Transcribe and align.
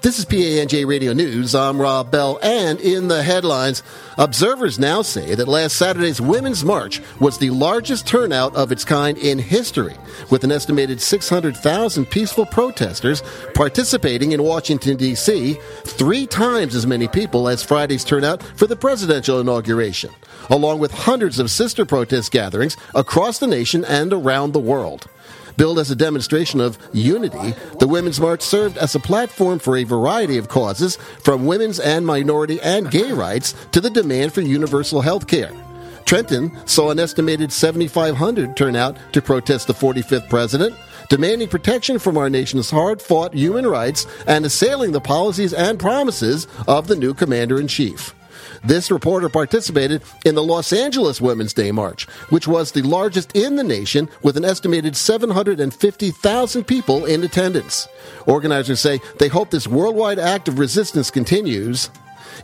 This 0.00 0.20
is 0.20 0.26
PANJ 0.26 0.86
Radio 0.86 1.12
News. 1.12 1.56
I'm 1.56 1.80
Rob 1.80 2.12
Bell, 2.12 2.38
and 2.40 2.80
in 2.80 3.08
the 3.08 3.24
headlines, 3.24 3.82
observers 4.16 4.78
now 4.78 5.02
say 5.02 5.34
that 5.34 5.48
last 5.48 5.74
Saturday's 5.74 6.20
Women's 6.20 6.64
March 6.64 7.02
was 7.18 7.38
the 7.38 7.50
largest 7.50 8.06
turnout 8.06 8.54
of 8.54 8.70
its 8.70 8.84
kind 8.84 9.18
in 9.18 9.40
history, 9.40 9.96
with 10.30 10.44
an 10.44 10.52
estimated 10.52 11.00
600,000 11.00 12.06
peaceful 12.06 12.46
protesters 12.46 13.24
participating 13.54 14.30
in 14.30 14.44
Washington, 14.44 14.96
D.C., 14.96 15.58
three 15.82 16.28
times 16.28 16.76
as 16.76 16.86
many 16.86 17.08
people 17.08 17.48
as 17.48 17.64
Friday's 17.64 18.04
turnout 18.04 18.40
for 18.56 18.68
the 18.68 18.76
presidential 18.76 19.40
inauguration, 19.40 20.12
along 20.48 20.78
with 20.78 20.92
hundreds 20.92 21.40
of 21.40 21.50
sister 21.50 21.84
protest 21.84 22.30
gatherings 22.30 22.76
across 22.94 23.40
the 23.40 23.48
nation 23.48 23.84
and 23.84 24.12
around 24.12 24.52
the 24.52 24.60
world. 24.60 25.08
Billed 25.58 25.80
as 25.80 25.90
a 25.90 25.96
demonstration 25.96 26.60
of 26.60 26.78
unity, 26.92 27.52
the 27.80 27.88
Women's 27.88 28.20
March 28.20 28.42
served 28.42 28.78
as 28.78 28.94
a 28.94 29.00
platform 29.00 29.58
for 29.58 29.76
a 29.76 29.82
variety 29.82 30.38
of 30.38 30.46
causes, 30.46 30.96
from 31.24 31.46
women's 31.46 31.80
and 31.80 32.06
minority 32.06 32.60
and 32.60 32.92
gay 32.92 33.10
rights 33.10 33.54
to 33.72 33.80
the 33.80 33.90
demand 33.90 34.32
for 34.32 34.40
universal 34.40 35.00
health 35.00 35.26
care. 35.26 35.50
Trenton 36.04 36.56
saw 36.64 36.90
an 36.90 37.00
estimated 37.00 37.52
7,500 37.52 38.56
turn 38.56 38.76
out 38.76 38.96
to 39.12 39.20
protest 39.20 39.66
the 39.66 39.74
45th 39.74 40.28
president, 40.28 40.76
demanding 41.08 41.48
protection 41.48 41.98
from 41.98 42.16
our 42.16 42.30
nation's 42.30 42.70
hard 42.70 43.02
fought 43.02 43.34
human 43.34 43.66
rights 43.66 44.06
and 44.28 44.46
assailing 44.46 44.92
the 44.92 45.00
policies 45.00 45.52
and 45.52 45.80
promises 45.80 46.46
of 46.68 46.86
the 46.86 46.96
new 46.96 47.12
commander 47.12 47.60
in 47.60 47.66
chief. 47.66 48.14
This 48.64 48.90
reporter 48.90 49.28
participated 49.28 50.02
in 50.24 50.34
the 50.34 50.42
Los 50.42 50.72
Angeles 50.72 51.20
Women's 51.20 51.52
Day 51.52 51.72
March, 51.72 52.08
which 52.30 52.48
was 52.48 52.72
the 52.72 52.82
largest 52.82 53.34
in 53.36 53.56
the 53.56 53.64
nation 53.64 54.08
with 54.22 54.36
an 54.36 54.44
estimated 54.44 54.96
750,000 54.96 56.64
people 56.64 57.04
in 57.04 57.24
attendance. 57.24 57.88
Organizers 58.26 58.80
say 58.80 59.00
they 59.18 59.28
hope 59.28 59.50
this 59.50 59.66
worldwide 59.66 60.18
act 60.18 60.48
of 60.48 60.58
resistance 60.58 61.10
continues. 61.10 61.90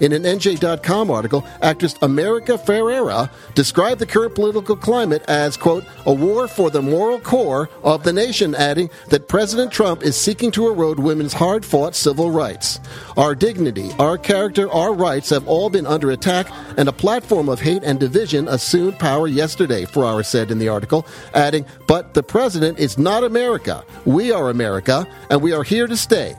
In 0.01 0.13
an 0.13 0.23
NJ.com 0.23 1.11
article, 1.11 1.47
actress 1.63 1.95
America 2.03 2.59
Ferrera 2.59 3.31
described 3.55 4.01
the 4.01 4.07
current 4.07 4.35
political 4.35 4.77
climate 4.77 5.23
as, 5.29 5.57
quote, 5.57 5.85
a 6.07 6.13
war 6.13 6.49
for 6.49 6.71
the 6.71 6.83
moral 6.83 7.21
core 7.21 7.69
of 7.83 8.03
the 8.03 8.13
nation, 8.13 8.55
adding 8.55 8.91
that 9.09 9.29
President 9.29 9.73
Trump 9.73 10.03
is 10.03 10.17
seeking 10.17 10.51
to 10.53 10.69
erode 10.69 10.99
women's 10.99 11.33
hard 11.33 11.65
fought 11.65 11.95
civil 11.95 12.31
rights. 12.31 12.81
Our 13.17 13.35
dignity, 13.35 13.91
our 13.99 14.19
character, 14.19 14.71
our 14.71 14.93
rights 14.93 15.31
have 15.31 15.47
all 15.47 15.71
been 15.71 15.87
under 15.87 16.11
attack, 16.11 16.49
and 16.77 16.89
a 16.89 16.93
platform 16.93 17.49
of 17.49 17.61
hate 17.61 17.85
and 17.85 18.01
division 18.01 18.49
assumed 18.49 18.99
power 18.99 19.29
yesterday, 19.29 19.85
Ferrera 19.85 20.25
said 20.25 20.51
in 20.51 20.59
the 20.59 20.69
article, 20.69 21.07
adding, 21.35 21.65
but 21.87 22.15
the 22.15 22.23
president 22.23 22.79
is 22.79 22.99
not 22.99 23.25
America. 23.25 23.85
We 24.05 24.33
are 24.33 24.51
America, 24.51 25.07
and 25.31 25.43
we 25.43 25.53
are 25.53 25.63
here 25.63 25.87
to 25.87 25.97
stay. 25.97 26.35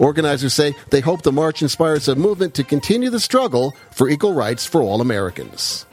Organizers 0.00 0.54
say 0.54 0.74
they 0.88 1.00
hope 1.00 1.22
the 1.22 1.30
march 1.30 1.62
inspires 1.62 2.08
a 2.08 2.16
movement 2.16 2.54
to 2.54 2.64
continue 2.64 3.10
the 3.10 3.20
struggle 3.20 3.76
for 3.92 4.08
equal 4.08 4.32
rights 4.32 4.66
for 4.66 4.82
all 4.82 5.00
Americans. 5.00 5.86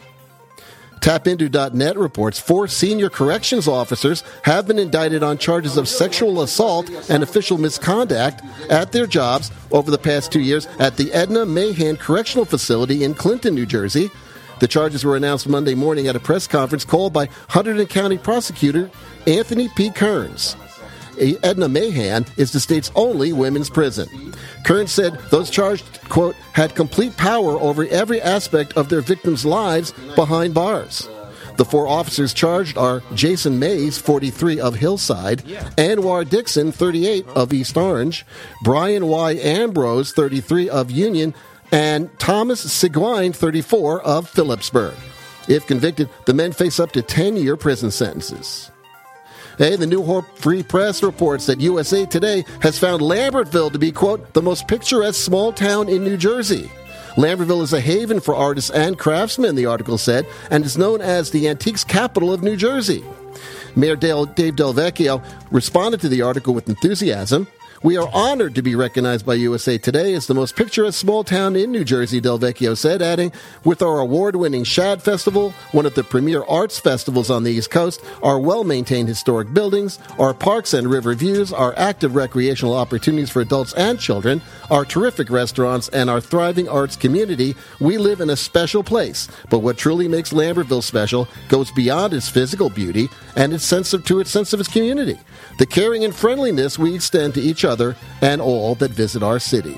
TapInto.net 1.02 1.98
reports 1.98 2.40
four 2.40 2.68
senior 2.68 3.10
corrections 3.10 3.68
officers 3.68 4.24
have 4.44 4.66
been 4.66 4.80
indicted 4.80 5.24
on 5.24 5.38
charges 5.38 5.78
of 5.78 5.88
sexual 5.88 6.42
assault 6.42 6.90
and 7.10 7.22
official 7.22 7.58
misconduct 7.58 8.42
at 8.70 8.92
their 8.92 9.08
jobs 9.08 9.52
over 9.72 9.92
the 9.92 9.98
past 9.98 10.32
two 10.32 10.42
years 10.42 10.66
at 10.80 10.98
the 10.98 11.14
Edna 11.14 11.46
Mahan 11.46 11.98
Correctional 11.98 12.46
Facility 12.46 13.04
in 13.04 13.14
Clinton, 13.14 13.54
New 13.54 13.66
Jersey. 13.66 14.10
The 14.60 14.68
charges 14.68 15.06
were 15.06 15.16
announced 15.16 15.48
Monday 15.48 15.76
morning 15.76 16.08
at 16.08 16.16
a 16.16 16.20
press 16.20 16.48
conference 16.48 16.84
called 16.84 17.14
by 17.14 17.28
Hunterdon 17.50 17.90
County 17.90 18.18
prosecutor 18.18 18.90
Anthony 19.28 19.70
P. 19.76 19.92
Kearns. 19.92 20.56
Edna 21.44 21.68
Mahan 21.68 22.26
is 22.38 22.52
the 22.52 22.60
state's 22.60 22.92
only 22.96 23.34
women's 23.34 23.70
prison. 23.70 24.34
Kearns 24.64 24.92
said 24.92 25.20
those 25.30 25.50
charged, 25.50 25.86
quote, 26.10 26.36
had 26.54 26.76
complete 26.76 27.16
power 27.17 27.60
over 27.60 27.86
every 27.88 28.22
aspect 28.22 28.76
of 28.78 28.89
their 28.89 29.02
victims' 29.02 29.45
lives 29.45 29.94
behind 30.16 30.54
bars. 30.54 31.10
The 31.58 31.66
four 31.66 31.88
officers 31.88 32.33
charged 32.33 32.78
are 32.78 33.02
Jason 33.16 33.58
Mays, 33.58 33.98
43 33.98 34.60
of 34.60 34.76
Hillside, 34.76 35.39
Anwar 35.78 36.28
Dixon, 36.30 36.72
38 36.72 37.28
of 37.30 37.52
East 37.52 37.76
Orange, 37.76 38.26
Brian 38.64 39.08
Y. 39.08 39.34
Ambrose, 39.34 40.11
33 40.11 40.70
of 40.70 40.92
Union, 40.92 41.34
and 41.72 42.17
Thomas 42.20 42.60
Seguin, 42.60 43.34
34 43.34 44.02
of 44.04 44.30
Phillipsburg. 44.30 44.94
If 45.48 45.66
convicted, 45.66 46.10
the 46.26 46.34
men 46.34 46.52
face 46.52 46.80
up 46.80 46.92
to 46.92 47.02
10 47.02 47.38
year 47.38 47.58
prison 47.58 47.89
sentences. 47.89 48.70
Hey, 49.58 49.76
the 49.76 49.88
New 49.88 50.22
Free 50.36 50.62
Press 50.62 51.02
reports 51.02 51.48
that 51.48 51.60
USA 51.60 52.06
Today 52.06 52.45
has 52.62 52.78
found 52.78 53.02
Lambertville 53.02 53.72
to 53.72 53.80
be, 53.80 53.92
quote, 53.92 54.34
the 54.34 54.42
most 54.42 54.68
picturesque 54.68 55.20
small 55.20 55.52
town 55.52 55.90
in 55.90 56.04
New 56.04 56.16
Jersey. 56.16 56.70
Lambertville 57.16 57.64
is 57.64 57.73
a 57.73 57.82
haven 57.82 58.20
for 58.20 58.36
artists 58.36 58.70
and 58.70 59.00
craftsmen, 59.00 59.56
the 59.56 59.66
article 59.66 59.98
said, 59.98 60.28
and 60.52 60.64
is 60.64 60.78
known 60.78 61.02
as 61.02 61.32
the 61.32 61.50
antiques 61.50 61.84
capital 61.84 62.32
of 62.32 62.44
New 62.44 62.56
Jersey. 62.56 63.04
Mayor 63.76 63.96
Dale, 63.96 64.26
Dave 64.26 64.56
Delvecchio 64.56 65.23
responded 65.50 66.02
to 66.02 66.10
the 66.10 66.22
article 66.22 66.54
with 66.54 66.70
enthusiasm. 66.70 67.48
We 67.83 67.95
are 67.95 68.10
honored 68.11 68.55
to 68.55 68.64
be 68.64 68.73
recognized 68.73 69.23
by 69.23 69.36
USA 69.36 69.77
Today 69.77 70.15
as 70.15 70.26
the 70.26 70.33
most 70.33 70.55
picturesque 70.55 70.99
small 70.99 71.23
town 71.23 71.55
in 71.55 71.71
New 71.71 71.86
Jersey, 71.86 72.20
Delvecchio 72.20 72.76
said, 72.76 73.04
adding, 73.04 73.32
With 73.64 73.83
our 73.83 73.99
award 73.99 74.36
winning 74.36 74.64
Shad 74.64 75.04
Festival, 75.04 75.52
one 75.73 75.86
of 75.86 75.93
the 75.93 76.04
premier 76.04 76.43
arts 76.45 76.80
festivals 76.80 77.30
on 77.30 77.43
the 77.43 77.52
East 77.52 77.70
Coast, 77.70 78.04
our 78.23 78.39
well 78.39 78.64
maintained 78.64 79.08
historic 79.08 79.54
buildings, 79.54 79.99
our 80.17 80.33
parks 80.33 80.73
and 80.73 80.89
river 80.89 81.14
views, 81.14 81.54
our 81.54 81.77
active 81.77 82.16
recreational 82.16 82.73
opportunities 82.73 83.30
for 83.30 83.42
adults 83.42 83.73
and 83.73 83.99
children, 83.99 84.42
our 84.71 84.83
terrific 84.83 85.30
restaurants, 85.30 85.87
and 85.89 86.10
our 86.10 86.20
thriving 86.20 86.67
arts 86.67 86.95
community, 86.95 87.55
we 87.80 87.99
live 87.99 88.21
in 88.21 88.32
a 88.32 88.36
special 88.36 88.83
place. 88.83 89.27
But 89.52 89.60
what 89.60 89.77
truly 89.77 90.08
makes 90.08 90.33
Lambertville 90.33 90.82
special 90.82 91.27
goes 91.48 91.70
beyond 91.70 92.16
its 92.16 92.27
physical 92.27 92.71
beauty 92.71 93.08
and 93.36 93.54
its 93.54 93.66
sense 93.66 93.93
of, 93.93 94.04
to 94.05 94.20
its 94.20 94.32
sense 94.32 94.52
of 94.52 94.60
its 94.60 94.70
community. 94.70 95.20
The 95.60 95.67
caring 95.67 96.04
and 96.04 96.16
friendliness 96.16 96.80
we 96.80 96.95
extend 96.95 97.36
to 97.36 97.42
each 97.42 97.67
other 97.67 97.95
and 98.22 98.42
all 98.42 98.73
that 98.76 98.92
visit 98.92 99.22
our 99.22 99.39
city. 99.39 99.78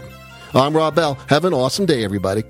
I'm 0.55 0.77
Rob 0.77 0.95
Bell. 0.95 1.19
Have 1.29 1.45
an 1.45 1.53
awesome 1.53 1.85
day, 1.85 2.05
everybody. 2.05 2.45